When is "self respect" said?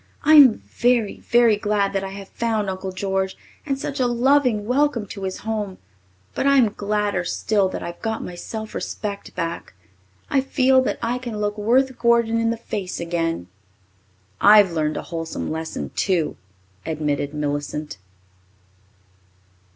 8.33-9.35